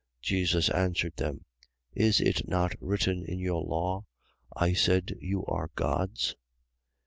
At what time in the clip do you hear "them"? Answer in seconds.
1.17-1.45